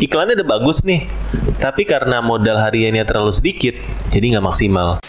[0.00, 1.06] iklannya udah bagus nih,
[1.60, 3.76] tapi karena modal hariannya terlalu sedikit,
[4.08, 5.00] jadi nggak maksimal.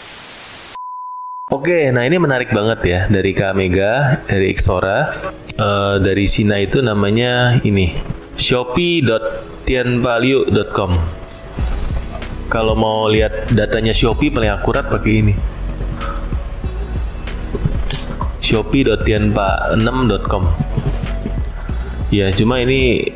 [1.52, 5.12] Oke, nah ini menarik banget ya dari Kak Mega, dari Xora,
[5.60, 7.92] uh, dari Sina itu namanya ini
[8.36, 10.90] shopee.tianvalue.com.
[12.52, 15.32] Kalau mau lihat datanya Shopee paling akurat pakai ini.
[18.42, 20.42] shopee.tianpa6.com.
[22.12, 23.08] Ya, cuma ini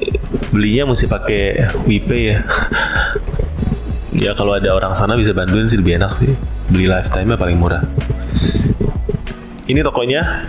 [0.57, 2.39] belinya mesti pakai WePay ya.
[4.25, 6.33] ya kalau ada orang sana bisa bantuin sih lebih enak sih.
[6.73, 7.85] Beli lifetime paling murah.
[9.69, 10.49] Ini tokonya.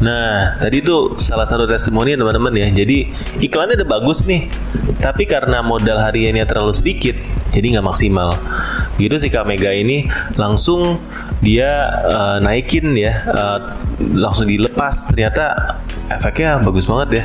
[0.00, 2.70] Nah, tadi itu salah satu testimoni teman-teman ya.
[2.72, 3.10] Jadi
[3.42, 4.48] iklannya udah bagus nih,
[4.96, 7.12] tapi karena modal hariannya terlalu sedikit,
[7.52, 8.32] jadi nggak maksimal.
[8.96, 10.08] Gitu sih Kak Mega ini
[10.40, 10.96] langsung
[11.44, 13.58] dia uh, naikin ya, uh,
[14.16, 15.12] langsung dilepas.
[15.12, 15.76] Ternyata
[16.08, 17.24] efeknya bagus banget ya.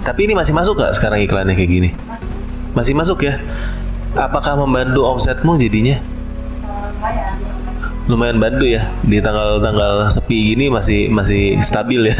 [0.00, 1.90] Tapi ini masih masuk gak sekarang iklannya kayak gini?
[2.72, 3.38] Masih masuk ya?
[4.16, 6.00] Apakah membantu omsetmu jadinya?
[8.10, 12.16] lumayan bantu ya di tanggal-tanggal sepi gini masih masih stabil ya.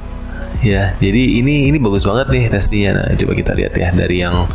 [0.74, 2.90] ya, jadi ini ini bagus banget nih tesnya.
[2.98, 4.50] Nah, coba kita lihat ya dari yang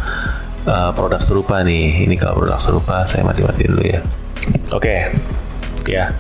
[0.67, 2.03] uh, produk serupa nih.
[2.03, 4.03] Ini kalau produk serupa saya mati-mati dulu ya.
[4.75, 4.83] Oke.
[4.83, 4.99] Okay.
[5.87, 6.11] Ya.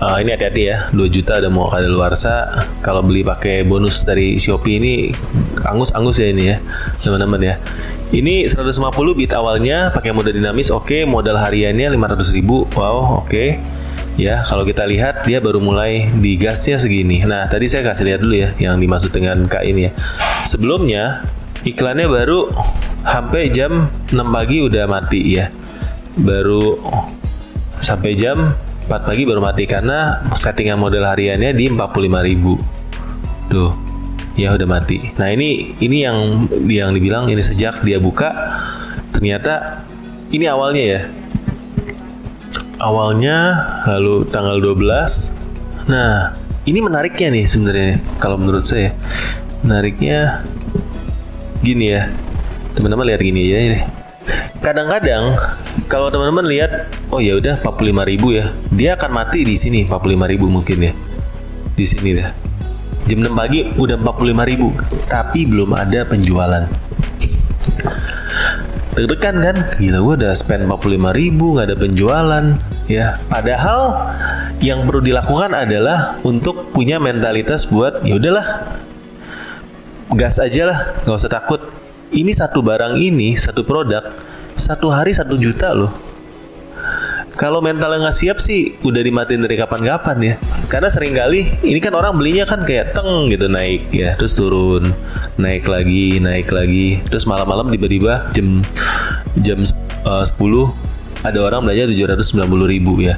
[0.00, 2.64] Uh, ini hati-hati ya, 2 juta ada mau kada luarsa.
[2.80, 5.12] Kalau beli pakai bonus dari Shopee ini
[5.60, 6.56] angus-angus ya ini ya,
[7.04, 7.54] teman-teman ya.
[8.08, 8.80] Ini 150
[9.12, 10.88] bit awalnya pakai mode dinamis, oke.
[10.88, 11.00] Okay.
[11.04, 13.28] Modal hariannya 500 ribu, wow, oke.
[13.28, 13.60] Okay.
[14.16, 17.20] Ya, kalau kita lihat dia baru mulai di gasnya segini.
[17.28, 19.92] Nah, tadi saya kasih lihat dulu ya yang dimaksud dengan K ini ya.
[20.48, 21.28] Sebelumnya
[21.68, 22.48] iklannya baru
[23.04, 25.52] sampai jam 6 pagi udah mati ya.
[26.16, 26.80] Baru
[27.84, 28.56] sampai jam
[28.90, 33.54] 4 pagi baru mati karena settingan model hariannya di 45.000.
[33.54, 33.70] Tuh.
[34.34, 35.14] Ya udah mati.
[35.14, 38.34] Nah, ini ini yang yang dibilang ini sejak dia buka
[39.14, 39.86] ternyata
[40.34, 41.00] ini awalnya ya.
[42.82, 43.36] Awalnya
[43.86, 45.86] lalu tanggal 12.
[45.86, 46.34] Nah,
[46.66, 48.90] ini menariknya nih sebenarnya kalau menurut saya.
[49.62, 50.42] Menariknya
[51.62, 52.10] gini ya.
[52.74, 53.78] Teman-teman lihat gini ya ini
[54.60, 55.34] kadang-kadang
[55.88, 58.54] kalau teman-teman lihat oh ya udah 45 ribu ya.
[58.70, 60.92] Dia akan mati di sini 45 ribu mungkin ya.
[61.74, 62.30] Di sini dah.
[63.10, 64.68] Jam 6 pagi udah 45 ribu.
[65.10, 66.64] Tapi belum ada penjualan.
[68.94, 69.56] Deg-degan kan?
[69.78, 72.44] Gila gue udah spend 45 ribu nggak ada penjualan
[72.86, 73.18] ya.
[73.26, 73.82] Padahal
[74.62, 78.76] yang perlu dilakukan adalah untuk punya mentalitas buat ya udahlah
[80.10, 81.60] gas aja lah nggak usah takut.
[82.10, 84.02] Ini satu barang ini satu produk
[84.58, 86.09] satu hari satu juta loh
[87.40, 90.34] kalau mentalnya nggak siap sih udah dimatiin dari kapan-kapan ya.
[90.68, 94.92] Karena sering kali ini kan orang belinya kan kayak teng gitu naik ya terus turun
[95.40, 97.00] naik lagi naik lagi.
[97.08, 98.60] Terus malam-malam tiba-tiba jam
[99.40, 99.56] jam
[100.04, 100.36] uh, 10
[101.24, 102.44] ada orang belanja 790
[102.76, 103.16] ribu ya.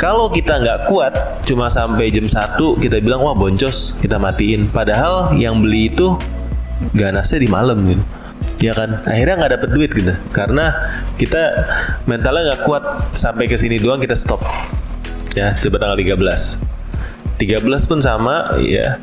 [0.00, 4.72] Kalau kita nggak kuat cuma sampai jam 1 kita bilang wah boncos kita matiin.
[4.72, 6.16] Padahal yang beli itu
[6.96, 8.19] ganasnya di malam gitu
[8.60, 9.02] ya kan?
[9.02, 10.12] Akhirnya nggak dapet duit gitu.
[10.30, 10.72] Karena
[11.16, 11.40] kita
[12.06, 12.84] mentalnya nggak kuat.
[13.16, 14.44] Sampai ke sini doang kita stop.
[15.34, 16.18] Ya coba tanggal 13
[17.38, 18.98] 13 pun sama ya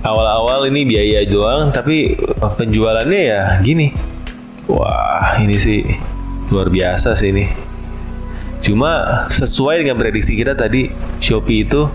[0.00, 2.18] awal-awal ini biaya doang tapi
[2.58, 3.94] penjualannya ya gini.
[4.68, 5.84] Wah ini sih
[6.52, 7.46] luar biasa sih ini.
[8.58, 10.90] Cuma sesuai dengan prediksi kita tadi
[11.22, 11.86] Shopee itu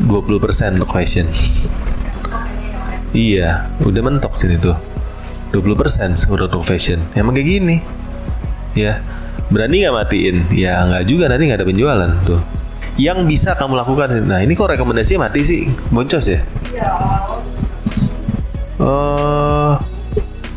[0.00, 1.28] 20% question
[3.12, 4.76] iya udah mentok sini tuh
[5.50, 7.02] 20% untuk fashion.
[7.18, 7.76] Emang kayak gini.
[8.78, 9.02] Ya
[9.50, 10.36] berani nggak matiin?
[10.54, 12.40] Ya nggak juga nanti nggak ada penjualan tuh.
[12.98, 15.62] Yang bisa kamu lakukan nah ini kok rekomendasi mati sih?
[15.90, 16.40] Boncos ya?
[18.80, 19.74] Uh,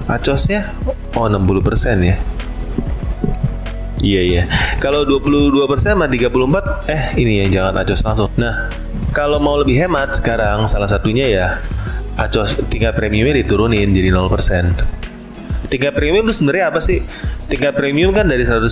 [0.05, 0.71] acosnya?
[1.17, 2.15] Oh 60% ya?
[4.03, 4.43] Iya iya.
[4.83, 8.29] Kalau 22% sama 34 eh ini ya jangan acos langsung.
[8.35, 8.67] Nah,
[9.15, 11.47] kalau mau lebih hemat sekarang salah satunya ya
[12.13, 15.73] acos tingkat premiumnya diturunin jadi 0%.
[15.73, 17.01] Tingkat premium itu sebenarnya apa sih?
[17.49, 18.69] Tingkat premium kan dari 150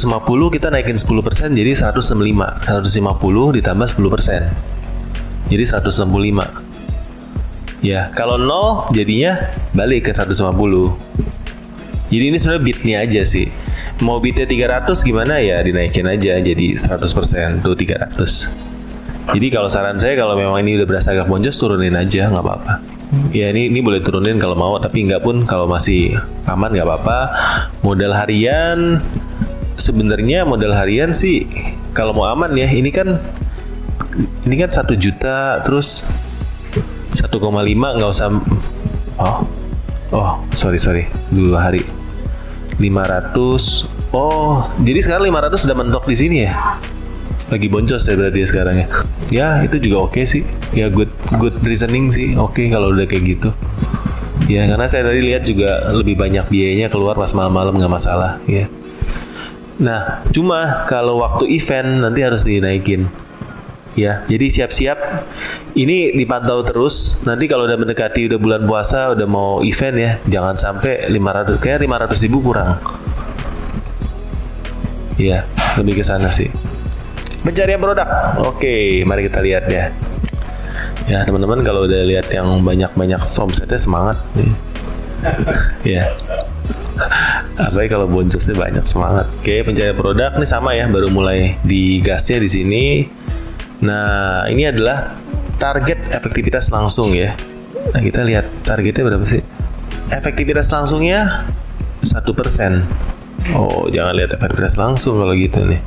[0.53, 2.61] kita naikin 10% jadi 165.
[2.61, 5.49] 150 ditambah 10%.
[5.49, 7.81] Jadi 165.
[7.81, 10.93] Ya, kalau 0 jadinya balik ke 150.
[12.13, 13.49] Jadi ini sebenarnya bitnya aja sih.
[14.05, 19.33] Mau bitnya 300 gimana ya dinaikin aja jadi 100% tuh 300.
[19.33, 23.00] Jadi kalau saran saya kalau memang ini udah berasa agak boncos turunin aja nggak apa-apa
[23.35, 26.15] ya ini ini boleh turunin kalau mau tapi nggak pun kalau masih
[26.47, 27.19] aman nggak apa-apa
[27.83, 29.03] modal harian
[29.75, 31.47] sebenarnya modal harian sih
[31.91, 33.19] kalau mau aman ya ini kan
[34.47, 36.07] ini kan satu juta terus
[37.11, 38.31] 1,5 nggak usah
[39.19, 39.43] oh
[40.11, 41.87] Oh, sorry sorry, dua hari.
[42.83, 44.11] 500.
[44.11, 46.51] Oh, jadi sekarang 500 sudah mentok di sini ya?
[47.51, 48.87] Lagi boncos ya berarti ya sekarang ya.
[49.31, 50.43] Ya, itu juga oke okay sih.
[50.71, 52.39] Ya good good reasoning sih.
[52.39, 53.49] Oke okay, kalau udah kayak gitu.
[54.47, 58.71] Ya, karena saya tadi lihat juga lebih banyak biayanya keluar pas malam-malam nggak masalah ya.
[59.79, 63.07] Nah, cuma kalau waktu event nanti harus dinaikin
[63.91, 64.97] ya jadi siap-siap
[65.75, 70.55] ini dipantau terus nanti kalau udah mendekati udah bulan puasa udah mau event ya jangan
[70.55, 72.79] sampai 500 kayak 500 ribu kurang
[75.19, 75.43] ya
[75.75, 76.47] lebih ke sana sih
[77.41, 78.07] pencarian produk
[78.45, 79.85] oke mari kita lihat ya
[81.09, 84.53] ya teman-teman kalau udah lihat yang banyak-banyak omsetnya semangat nih
[85.99, 86.03] ya
[87.65, 92.37] apa kalau boncosnya banyak semangat oke pencarian produk nih sama ya baru mulai di gasnya
[92.41, 92.85] di sini
[93.81, 95.17] Nah, ini adalah
[95.57, 97.33] target efektivitas langsung ya.
[97.97, 99.41] Nah, kita lihat targetnya berapa sih?
[100.13, 101.49] Efektivitas langsungnya
[102.05, 102.85] satu persen.
[103.57, 105.81] Oh, jangan lihat efektivitas langsung kalau gitu nih.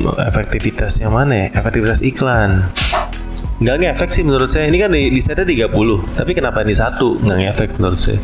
[0.00, 1.46] Efektivitas yang mana ya?
[1.52, 2.68] Efektivitas iklan.
[3.62, 4.66] Nggak ngefek sih menurut saya.
[4.66, 6.18] Ini kan di, di setnya 30.
[6.18, 7.20] Tapi kenapa ini satu?
[7.20, 8.18] Nggak ngefek menurut saya.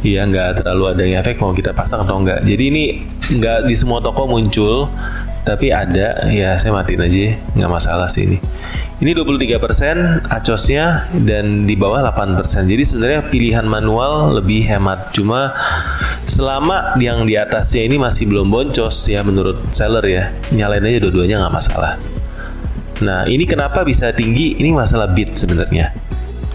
[0.00, 2.40] Iya nggak terlalu ada efek mau kita pasang atau enggak.
[2.48, 2.84] Jadi ini
[3.36, 4.88] nggak di semua toko muncul,
[5.40, 8.38] tapi ada ya saya matiin aja nggak masalah sih ini
[9.00, 15.56] ini 23% acosnya dan di bawah 8% jadi sebenarnya pilihan manual lebih hemat cuma
[16.40, 21.36] selama yang di atasnya ini masih belum boncos ya menurut seller ya nyalain aja dua-duanya
[21.44, 22.00] nggak masalah.
[23.04, 24.56] Nah ini kenapa bisa tinggi?
[24.56, 25.92] Ini masalah bit sebenarnya.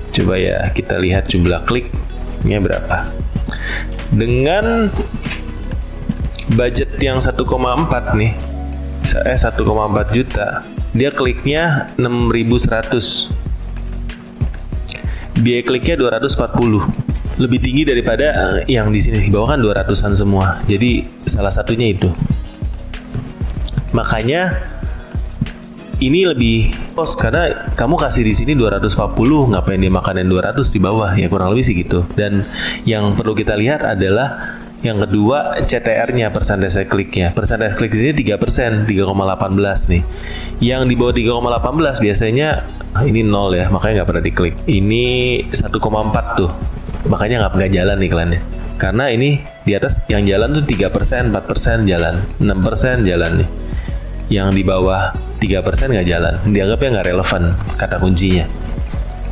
[0.10, 3.14] Coba ya kita lihat jumlah kliknya berapa.
[4.10, 4.90] Dengan
[6.58, 7.46] budget yang 1,4
[8.18, 8.34] nih
[9.06, 10.66] eh 1,4 juta
[10.98, 13.30] dia kliknya 6100
[15.46, 17.05] biaya kliknya 240
[17.36, 21.92] lebih tinggi daripada eh, yang di sini di bawah kan 200-an semua jadi salah satunya
[21.92, 22.08] itu
[23.92, 24.56] makanya
[26.04, 29.16] ini lebih pos karena kamu kasih di sini 240
[29.56, 32.44] ngapain dia makanan 200 di bawah ya kurang lebih sih gitu dan
[32.84, 37.34] yang perlu kita lihat adalah yang kedua CTR-nya persentase kliknya.
[37.34, 40.04] Persentase klik ini 3%, 3,18 nih.
[40.62, 41.14] Yang di bawah
[41.58, 42.50] 3,18 biasanya
[42.94, 44.56] ah, ini nol ya, makanya nggak pernah diklik.
[44.70, 45.06] Ini
[45.50, 46.52] 1,4 tuh.
[47.08, 48.42] Makanya nggak nggak jalan iklannya.
[48.76, 53.50] Karena ini di atas yang jalan tuh 3%, 4% jalan, 6% jalan nih.
[54.28, 56.34] Yang di bawah 3% nggak jalan.
[56.50, 57.44] Dianggapnya nggak relevan
[57.80, 58.46] kata kuncinya.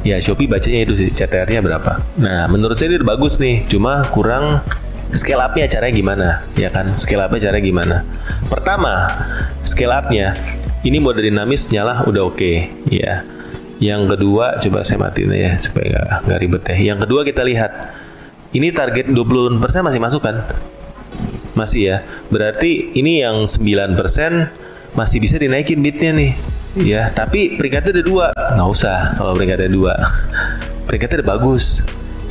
[0.03, 1.99] Ya Shopee bacanya itu sih CTR-nya berapa.
[2.19, 4.59] Nah menurut saya ini bagus nih, cuma kurang
[5.13, 6.27] scale up-nya caranya gimana
[6.57, 7.97] ya kan scale up-nya caranya gimana
[8.49, 9.05] pertama
[9.61, 10.33] scale up-nya
[10.81, 13.21] ini mode dinamis nyala udah oke okay, ya
[13.83, 16.75] yang kedua coba saya matiin ya supaya nggak nggak ribet ya.
[16.95, 17.71] Yang kedua kita lihat.
[18.53, 20.45] Ini target 20% masih masuk kan?
[21.57, 21.97] Masih ya.
[22.29, 23.97] Berarti ini yang 9%
[24.93, 26.31] masih bisa dinaikin bitnya nih.
[26.77, 28.25] Ya tapi peringkatnya ada dua.
[28.33, 29.93] Nggak usah kalau peringkatnya dua.
[30.87, 31.81] Peringkatnya udah bagus.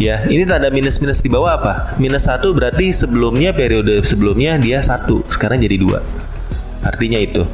[0.01, 1.95] Ya, ini tanda minus-minus di bawah apa?
[2.01, 6.03] Minus satu berarti sebelumnya periode sebelumnya dia satu, sekarang jadi dua.
[6.83, 7.47] Artinya itu.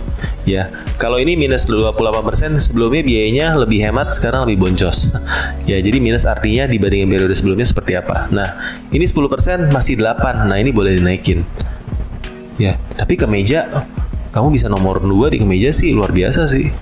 [0.48, 5.12] Ya, kalau ini minus 28% sebelumnya biayanya lebih hemat, sekarang lebih boncos.
[5.68, 8.32] ya, jadi minus artinya dibandingin periode sebelumnya seperti apa.
[8.32, 10.48] Nah, ini 10% masih 8.
[10.48, 11.44] Nah, ini boleh dinaikin.
[12.56, 13.84] Ya, tapi kemeja
[14.32, 16.72] kamu bisa nomor 2 di kemeja sih luar biasa sih.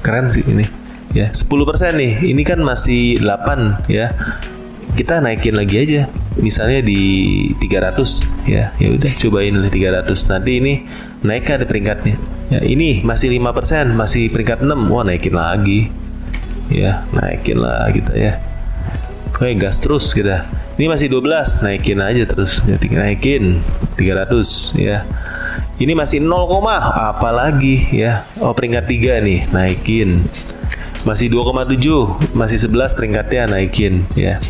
[0.00, 0.86] Keren sih ini
[1.16, 4.12] ya 10% nih ini kan masih 8 ya
[5.00, 6.00] kita naikin lagi aja
[6.36, 7.00] misalnya di
[7.56, 7.96] 300
[8.44, 10.74] ya ya udah cobain 300 nanti ini
[11.24, 12.20] naik ada peringkatnya
[12.52, 15.80] ya ini masih 5% masih peringkat 6 wah naikin lagi.
[16.70, 18.42] Ya naikin lah kita ya.
[19.30, 22.60] Oke gas terus kita ini masih 12 naikin aja terus.
[22.68, 23.64] Ya, naikin
[23.96, 25.08] 300 ya.
[25.76, 26.72] Ini masih 0,
[27.12, 28.28] apalagi ya.
[28.40, 30.28] Oh peringkat 3 nih naikin.
[31.06, 34.42] Masih 2,7 masih 11 peringkatnya naikin ya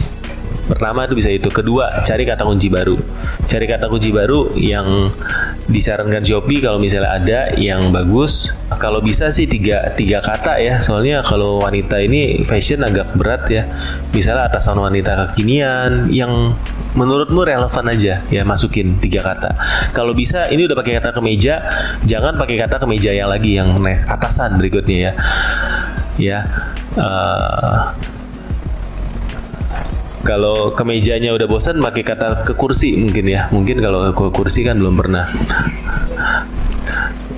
[0.66, 1.48] pertama itu bisa itu.
[1.48, 2.98] Kedua cari kata kunci baru.
[3.46, 5.10] Cari kata kunci baru yang
[5.70, 8.50] disarankan Shopee kalau misalnya ada yang bagus.
[8.82, 10.82] Kalau bisa sih tiga tiga kata ya.
[10.82, 13.62] Soalnya kalau wanita ini fashion agak berat ya.
[14.10, 16.58] Misalnya atasan wanita kekinian yang
[16.96, 19.54] menurutmu relevan aja ya masukin tiga kata.
[19.92, 21.54] Kalau bisa ini udah pakai kata kemeja
[22.08, 23.76] jangan pakai kata kemeja yang lagi yang
[24.08, 25.12] atasan berikutnya ya.
[26.16, 26.38] Ya
[26.96, 27.92] uh,
[30.26, 33.46] kalau kemejanya udah bosan pakai kata ke kursi mungkin ya.
[33.54, 35.22] Mungkin kalau ke kursi kan belum pernah.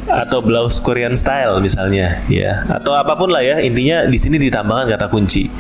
[0.09, 2.64] Atau blouse Korean style misalnya ya.
[2.73, 5.52] Atau apa pun lah ya intinya di sini ditambahkan kata kunci.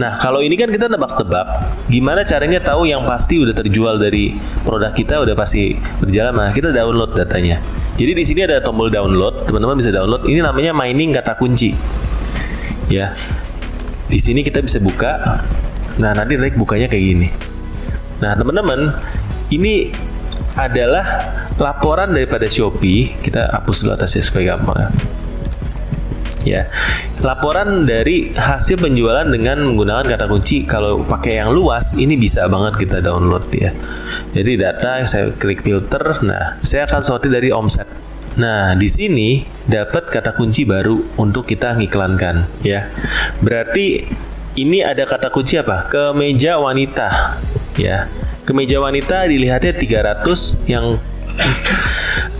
[0.00, 1.46] Nah kalau ini kan kita tebak-tebak
[1.92, 6.72] gimana caranya tahu yang pasti udah terjual dari produk kita udah pasti berjalan nah kita
[6.72, 7.60] download datanya.
[8.00, 10.24] Jadi di sini ada tombol download teman-teman bisa download.
[10.24, 11.76] Ini namanya mining kata kunci.
[12.88, 13.12] Ya.
[14.08, 15.44] Di sini kita bisa buka
[16.00, 17.28] nah nanti naik bukanya kayak gini
[18.24, 18.96] nah teman-teman
[19.52, 19.92] ini
[20.54, 21.04] adalah
[21.60, 23.14] laporan daripada Shopee.
[23.20, 24.90] Kita hapus dulu atasnya supaya gampang ya.
[26.40, 26.62] Ya,
[27.20, 32.80] laporan dari hasil penjualan dengan menggunakan kata kunci kalau pakai yang luas ini bisa banget
[32.80, 33.76] kita download ya.
[34.32, 37.84] Jadi data saya klik filter, nah saya akan sortir dari omset.
[38.40, 42.88] Nah, di sini dapat kata kunci baru untuk kita ngiklankan ya.
[43.44, 44.08] Berarti
[44.58, 45.86] ini ada kata kunci apa?
[45.86, 47.38] Kemeja wanita.
[47.78, 48.10] Ya.
[48.42, 50.98] Kemeja wanita dilihatnya 300 yang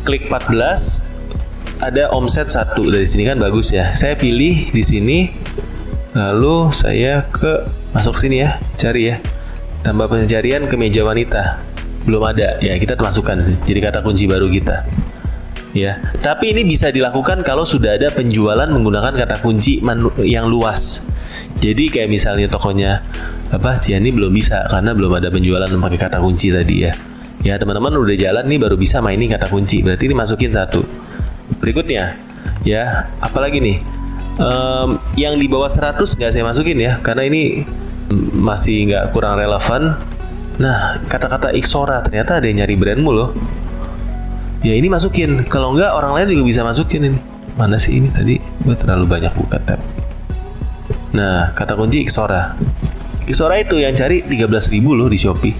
[0.02, 1.06] klik 14
[1.80, 3.38] ada omset satu dari sini kan?
[3.38, 3.94] Bagus ya.
[3.94, 5.30] Saya pilih di sini
[6.10, 9.16] lalu saya ke masuk sini ya cari ya.
[9.86, 11.62] Tambah pencarian kemeja wanita.
[12.04, 12.58] Belum ada.
[12.58, 14.82] Ya kita masukkan jadi kata kunci baru kita.
[15.70, 16.02] Ya.
[16.18, 19.78] Tapi ini bisa dilakukan kalau sudah ada penjualan menggunakan kata kunci
[20.26, 21.06] yang luas
[21.60, 23.04] jadi kayak misalnya tokonya
[23.50, 26.92] apa Ciani belum bisa karena belum ada penjualan pakai kata kunci tadi ya.
[27.40, 29.82] Ya teman-teman udah jalan nih baru bisa mainin kata kunci.
[29.82, 30.84] Berarti ini masukin satu.
[31.58, 32.16] Berikutnya
[32.62, 33.76] ya apalagi nih
[34.38, 37.64] um, yang di bawah 100 nggak saya masukin ya karena ini
[38.34, 39.98] masih nggak kurang relevan.
[40.60, 43.30] Nah kata-kata Ixora ternyata ada yang nyari brandmu loh.
[44.60, 45.48] Ya ini masukin.
[45.48, 47.18] Kalau nggak orang lain juga bisa masukin ini.
[47.56, 48.36] Mana sih ini tadi?
[48.64, 49.80] Gue terlalu banyak buka tab.
[51.10, 52.54] Nah, kata kunci Ixora.
[53.26, 55.54] Isora itu yang cari 13 ribu loh di Shopee.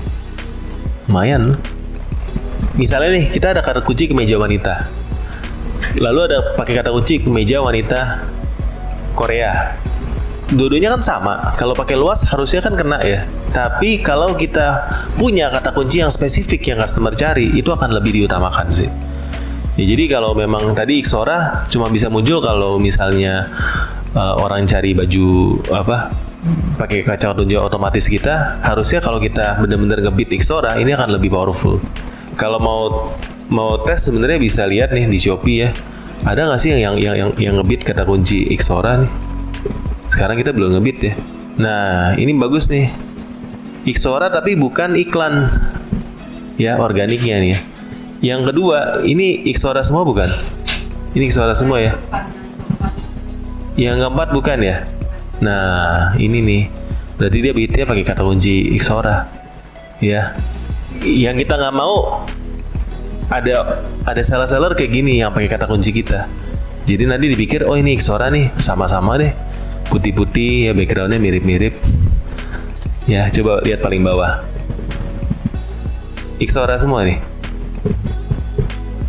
[1.11, 1.59] Lumayan
[2.79, 4.89] Misalnya nih, kita ada kata kunci kemeja wanita.
[5.99, 8.25] Lalu ada pakai kata kunci kemeja wanita
[9.19, 9.75] Korea.
[10.55, 11.35] Dua-duanya kan sama.
[11.59, 13.27] Kalau pakai luas harusnya kan kena ya.
[13.51, 14.87] Tapi kalau kita
[15.19, 18.91] punya kata kunci yang spesifik yang customer cari, itu akan lebih diutamakan sih.
[19.79, 23.51] Ya, jadi kalau memang tadi Ixora cuma bisa muncul kalau misalnya
[24.15, 26.11] uh, orang cari baju apa
[26.81, 31.77] pakai kaca tunjuk otomatis kita harusnya kalau kita benar-benar ngebit Xora ini akan lebih powerful.
[32.41, 32.81] Kalau mau
[33.53, 35.71] mau tes sebenarnya bisa lihat nih di Shopee ya.
[36.21, 39.11] Ada nggak sih yang yang yang yang ngebit kata kunci Xora nih?
[40.09, 41.15] Sekarang kita belum ngebit ya.
[41.61, 42.89] Nah, ini bagus nih.
[43.91, 45.49] Xora tapi bukan iklan.
[46.61, 47.59] Ya, organiknya nih ya.
[48.21, 50.29] Yang kedua, ini Xora semua bukan?
[51.17, 51.97] Ini Xora semua ya.
[53.79, 54.77] Yang keempat bukan ya?
[55.41, 56.63] Nah, ini nih.
[57.21, 59.29] Berarti dia beatnya pakai kata kunci Xora.
[60.01, 60.33] Ya.
[61.05, 62.25] Yang kita nggak mau
[63.31, 66.27] ada ada seller-seller kayak gini yang pakai kata kunci kita.
[66.89, 69.31] Jadi nanti dipikir, oh ini Xora nih, sama-sama deh.
[69.93, 71.79] Putih-putih ya backgroundnya mirip-mirip.
[73.07, 74.43] Ya, coba lihat paling bawah.
[76.41, 77.21] Xora semua nih.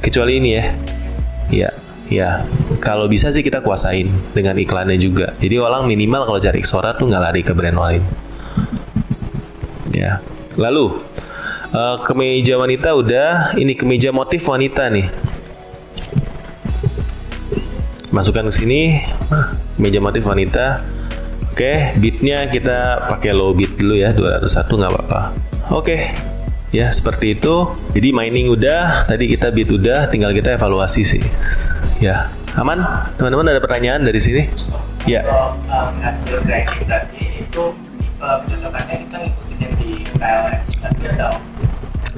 [0.04, 0.66] Kecuali ini ya.
[1.52, 1.70] Ya,
[2.12, 2.44] ya
[2.84, 5.32] kalau bisa sih kita kuasain dengan iklannya juga.
[5.40, 8.04] Jadi orang minimal kalau cari Xora tuh nggak lari ke brand lain.
[9.96, 10.20] Ya.
[10.60, 11.00] Lalu
[11.72, 15.08] uh, kemeja wanita udah ini kemeja motif wanita nih.
[18.12, 19.00] Masukkan ke sini
[19.80, 20.84] meja motif wanita.
[21.48, 25.22] Oke bitnya kita pakai low bit dulu ya 201 nggak apa-apa.
[25.72, 26.12] Oke
[26.76, 27.72] ya seperti itu.
[27.96, 31.24] Jadi mining udah tadi kita bit udah tinggal kita evaluasi sih
[32.02, 32.82] Ya, aman?
[33.14, 34.50] Teman-teman ada pertanyaan dari sini?
[35.06, 35.22] Ya.
[35.22, 37.64] Kalau um, hasil training tadi itu
[38.18, 41.30] pencocokannya kita ngikutin yang di KLS atau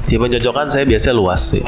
[0.07, 1.67] Di pencocokan saya biasa luas sih.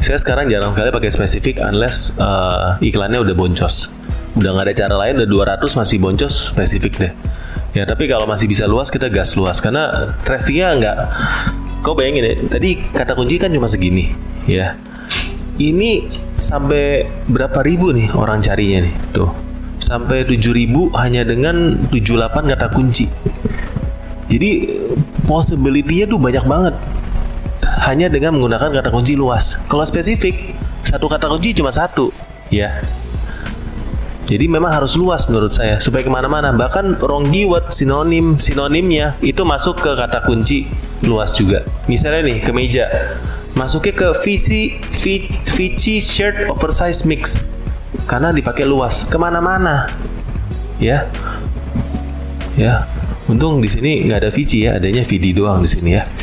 [0.00, 3.92] Saya sekarang jarang sekali pakai spesifik unless uh, iklannya udah boncos.
[4.40, 7.12] Udah nggak ada cara lain, udah 200 masih boncos spesifik deh.
[7.76, 10.96] Ya tapi kalau masih bisa luas kita gas luas karena trafficnya nggak.
[11.84, 14.14] Kau bayangin ya, tadi kata kunci kan cuma segini,
[14.48, 14.78] ya
[15.60, 16.08] ini
[16.42, 18.94] sampai berapa ribu nih orang carinya nih?
[19.14, 19.30] Tuh.
[19.78, 23.06] Sampai 7000 hanya dengan 78 kata kunci.
[24.26, 24.50] Jadi
[25.26, 26.74] possibility-nya tuh banyak banget.
[27.62, 29.58] Hanya dengan menggunakan kata kunci luas.
[29.70, 30.54] Kalau spesifik
[30.86, 32.10] satu kata kunci cuma satu.
[32.50, 32.82] Ya.
[34.22, 36.54] Jadi memang harus luas menurut saya supaya ke mana-mana.
[36.54, 40.70] Bahkan wrong keyword sinonim sinonimnya itu masuk ke kata kunci
[41.04, 41.66] luas juga.
[41.90, 42.86] Misalnya nih kemeja
[43.58, 47.42] masuknya ke Vici Vici shirt oversize mix.
[48.06, 49.02] Karena dipakai luas.
[49.02, 49.90] Ke mana-mana.
[50.78, 51.10] Ya.
[52.54, 52.86] Ya.
[53.26, 54.78] Untung di sini nggak ada Vici ya.
[54.78, 56.04] Adanya Vidi doang di sini ya.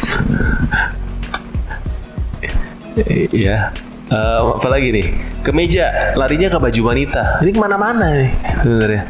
[3.32, 3.72] Ya.
[4.12, 5.08] Eh, apa lagi nih?
[5.40, 7.40] Kemeja, larinya ke baju wanita.
[7.40, 9.04] Ini ke mana-mana nih sebenarnya.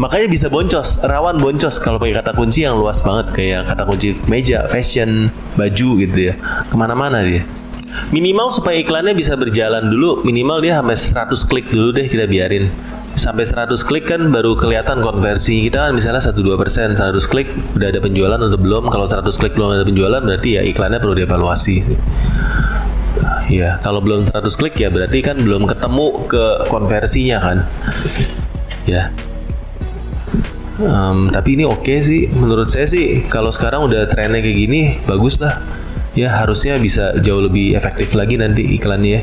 [0.00, 4.16] Makanya bisa boncos, rawan boncos kalau pakai kata kunci yang luas banget kayak kata kunci
[4.24, 6.34] meja, fashion, baju gitu ya.
[6.68, 7.44] Ke mana-mana dia.
[8.08, 12.72] Minimal supaya iklannya bisa berjalan dulu, minimal dia sampai 100 klik dulu deh kita biarin.
[13.12, 17.92] Sampai 100 klik kan baru kelihatan konversi kita kan misalnya 1-2 persen 100 klik udah
[17.92, 21.84] ada penjualan atau belum kalau 100 klik belum ada penjualan berarti ya iklannya perlu dievaluasi
[23.52, 27.58] Ya, kalau belum 100 klik ya berarti kan belum ketemu ke konversinya kan.
[28.88, 29.12] Ya.
[30.82, 35.38] Em, tapi ini oke sih, menurut saya sih kalau sekarang udah trennya kayak gini bagus
[35.38, 35.62] lah.
[36.12, 39.22] Ya harusnya bisa jauh lebih efektif lagi nanti iklannya.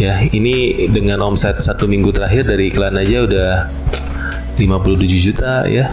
[0.00, 3.50] Ya ini dengan omset satu minggu terakhir dari iklan aja udah
[4.56, 5.92] 57 juta ya.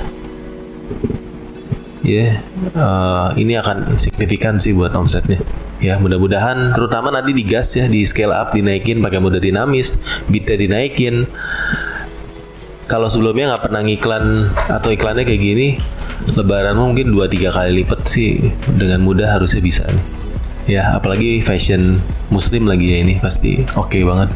[2.08, 2.40] Ya,
[2.72, 5.44] eh, ini akan signifikan sih buat omsetnya.
[5.84, 10.00] Ya, mudah-mudahan terutama nanti di gas ya, di scale up, dinaikin pakai mode dinamis,
[10.32, 11.28] bitnya dinaikin.
[12.88, 15.68] Kalau sebelumnya nggak pernah ngiklan atau iklannya kayak gini,
[16.40, 18.40] lebaran mungkin 2-3 kali lipat sih
[18.80, 20.06] dengan mudah harusnya bisa nih.
[20.68, 22.00] Ya, apalagi fashion
[22.32, 24.32] muslim lagi ya ini pasti oke banget.